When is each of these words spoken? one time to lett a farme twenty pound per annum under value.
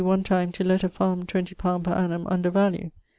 one 0.03 0.23
time 0.23 0.51
to 0.51 0.63
lett 0.63 0.83
a 0.83 0.89
farme 0.89 1.27
twenty 1.27 1.53
pound 1.53 1.83
per 1.83 1.93
annum 1.93 2.25
under 2.25 2.49
value. 2.49 2.89